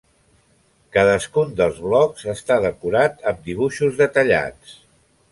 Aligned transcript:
Cadascun 0.95 1.51
dels 1.59 1.77
blocs 1.87 2.25
està 2.33 2.57
decorat 2.63 3.21
amb 3.33 3.43
dibuixos 3.49 3.97
detallats. 4.03 4.73